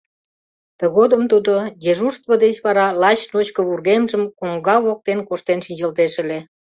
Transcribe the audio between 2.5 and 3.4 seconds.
вара лач